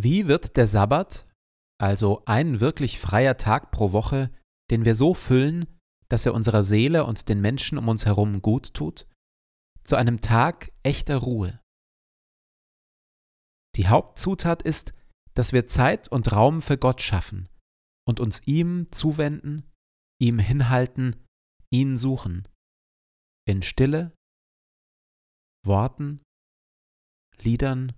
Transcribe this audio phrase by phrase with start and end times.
[0.00, 1.26] Wie wird der Sabbat,
[1.80, 4.30] also ein wirklich freier Tag pro Woche,
[4.70, 5.66] den wir so füllen,
[6.08, 9.08] dass er unserer Seele und den Menschen um uns herum gut tut,
[9.82, 11.60] zu einem Tag echter Ruhe?
[13.74, 14.94] Die Hauptzutat ist,
[15.34, 17.48] dass wir Zeit und Raum für Gott schaffen
[18.06, 19.68] und uns ihm zuwenden,
[20.20, 21.26] ihm hinhalten,
[21.70, 22.46] ihn suchen.
[23.46, 24.12] In Stille,
[25.66, 26.22] Worten,
[27.40, 27.94] Liedern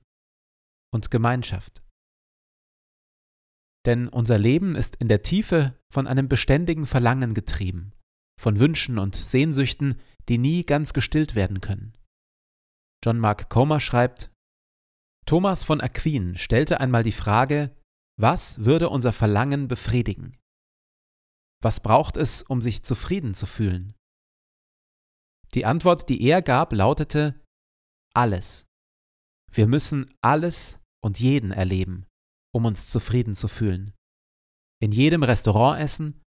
[0.92, 1.82] und Gemeinschaft.
[3.86, 7.92] Denn unser Leben ist in der Tiefe von einem beständigen Verlangen getrieben,
[8.38, 9.98] von Wünschen und Sehnsüchten,
[10.28, 11.96] die nie ganz gestillt werden können.
[13.04, 14.30] John Mark Comer schreibt,
[15.26, 17.74] Thomas von Aquin stellte einmal die Frage,
[18.18, 20.36] was würde unser Verlangen befriedigen?
[21.62, 23.94] Was braucht es, um sich zufrieden zu fühlen?
[25.54, 27.40] Die Antwort, die er gab, lautete
[28.14, 28.66] alles.
[29.52, 32.06] Wir müssen alles und jeden erleben,
[32.52, 33.92] um uns zufrieden zu fühlen.
[34.82, 36.22] In jedem Restaurant essen,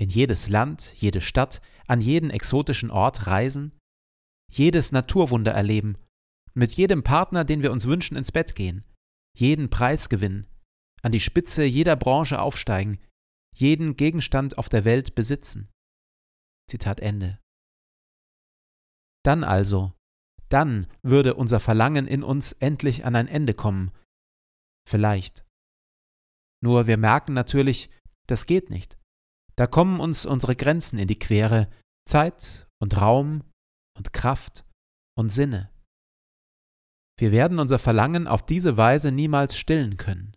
[0.00, 3.76] in jedes Land, jede Stadt, an jeden exotischen Ort reisen,
[4.50, 5.98] jedes Naturwunder erleben,
[6.54, 8.84] mit jedem Partner, den wir uns wünschen, ins Bett gehen,
[9.36, 10.46] jeden Preis gewinnen,
[11.02, 12.98] an die Spitze jeder Branche aufsteigen,
[13.54, 15.68] jeden Gegenstand auf der Welt besitzen.
[16.68, 17.38] Zitat Ende.
[19.24, 19.92] Dann also,
[20.48, 23.92] dann würde unser Verlangen in uns endlich an ein Ende kommen
[24.88, 25.44] Vielleicht.
[26.62, 27.90] Nur wir merken natürlich,
[28.26, 28.98] das geht nicht.
[29.54, 31.70] Da kommen uns unsere Grenzen in die Quere,
[32.08, 33.44] Zeit und Raum
[33.96, 34.64] und Kraft
[35.14, 35.70] und Sinne.
[37.18, 40.34] Wir werden unser Verlangen auf diese Weise niemals stillen können.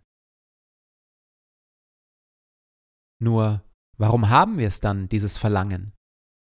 [3.22, 3.64] Nur,
[3.96, 5.94] warum haben wir es dann, dieses Verlangen?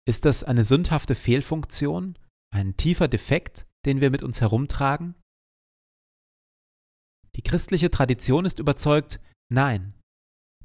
[0.06, 2.18] Ist das eine sündhafte Fehlfunktion,
[2.52, 5.14] ein tiefer Defekt, den wir mit uns herumtragen?
[7.36, 9.20] Die christliche Tradition ist überzeugt,
[9.52, 9.94] nein.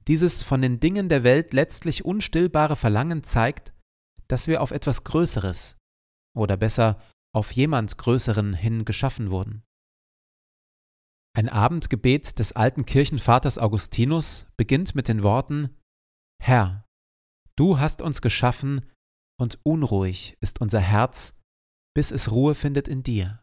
[0.08, 3.74] Dieses von den Dingen der Welt letztlich unstillbare Verlangen zeigt,
[4.28, 5.78] dass wir auf etwas Größeres,
[6.36, 7.02] oder besser
[7.36, 9.64] auf jemand Größeren hin geschaffen wurden.
[11.34, 15.78] Ein Abendgebet des alten Kirchenvaters Augustinus beginnt mit den Worten
[16.42, 16.86] Herr,
[17.56, 18.90] du hast uns geschaffen,
[19.40, 21.36] und unruhig ist unser Herz,
[21.96, 23.42] bis es Ruhe findet in dir.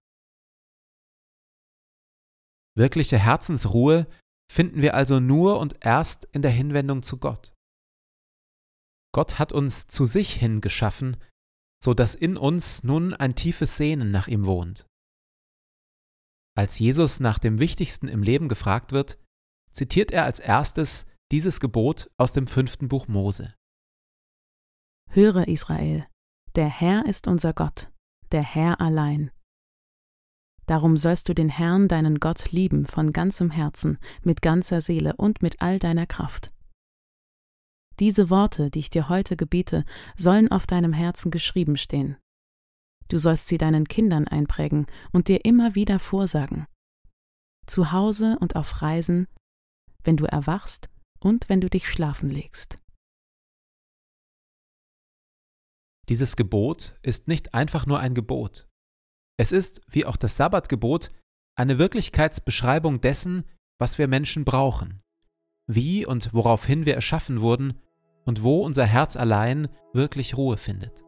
[2.78, 4.06] Wirkliche Herzensruhe
[4.50, 7.52] finden wir also nur und erst in der Hinwendung zu Gott.
[9.12, 11.16] Gott hat uns zu sich hin geschaffen,
[11.82, 14.86] so dass in uns nun ein tiefes Sehnen nach ihm wohnt.
[16.56, 19.18] Als Jesus nach dem Wichtigsten im Leben gefragt wird,
[19.72, 23.54] zitiert er als erstes dieses Gebot aus dem fünften Buch Mose.
[25.10, 26.06] Höre Israel,
[26.54, 27.90] der Herr ist unser Gott,
[28.30, 29.32] der Herr allein.
[30.68, 35.40] Darum sollst du den Herrn, deinen Gott, lieben von ganzem Herzen, mit ganzer Seele und
[35.40, 36.52] mit all deiner Kraft.
[37.98, 42.18] Diese Worte, die ich dir heute gebiete, sollen auf deinem Herzen geschrieben stehen.
[43.08, 46.66] Du sollst sie deinen Kindern einprägen und dir immer wieder vorsagen.
[47.66, 49.26] Zu Hause und auf Reisen,
[50.04, 52.78] wenn du erwachst und wenn du dich schlafen legst.
[56.10, 58.67] Dieses Gebot ist nicht einfach nur ein Gebot.
[59.40, 61.12] Es ist, wie auch das Sabbatgebot,
[61.54, 63.44] eine Wirklichkeitsbeschreibung dessen,
[63.78, 65.00] was wir Menschen brauchen,
[65.68, 67.80] wie und woraufhin wir erschaffen wurden
[68.24, 71.04] und wo unser Herz allein wirklich Ruhe findet.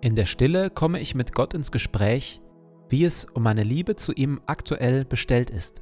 [0.00, 2.40] In der Stille komme ich mit Gott ins Gespräch,
[2.92, 5.81] wie es um meine Liebe zu ihm aktuell bestellt ist.